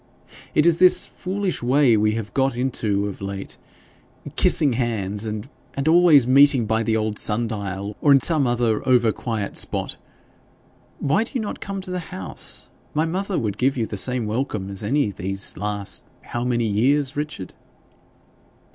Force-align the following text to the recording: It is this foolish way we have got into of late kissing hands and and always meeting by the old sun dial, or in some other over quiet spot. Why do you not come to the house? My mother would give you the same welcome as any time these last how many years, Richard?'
It 0.55 0.65
is 0.65 0.79
this 0.79 1.05
foolish 1.05 1.61
way 1.61 1.95
we 1.95 2.13
have 2.13 2.33
got 2.33 2.57
into 2.57 3.05
of 3.07 3.21
late 3.21 3.59
kissing 4.35 4.73
hands 4.73 5.25
and 5.25 5.47
and 5.75 5.87
always 5.87 6.25
meeting 6.25 6.65
by 6.65 6.81
the 6.81 6.97
old 6.97 7.19
sun 7.19 7.47
dial, 7.47 7.95
or 8.01 8.11
in 8.11 8.19
some 8.19 8.47
other 8.47 8.81
over 8.89 9.11
quiet 9.11 9.55
spot. 9.57 9.97
Why 10.97 11.23
do 11.23 11.33
you 11.35 11.39
not 11.41 11.59
come 11.59 11.81
to 11.81 11.91
the 11.91 11.99
house? 12.09 12.67
My 12.95 13.05
mother 13.05 13.37
would 13.37 13.59
give 13.59 13.77
you 13.77 13.85
the 13.85 13.95
same 13.95 14.25
welcome 14.25 14.71
as 14.71 14.81
any 14.81 15.11
time 15.11 15.23
these 15.23 15.55
last 15.55 16.03
how 16.23 16.43
many 16.43 16.65
years, 16.65 17.15
Richard?' 17.15 17.53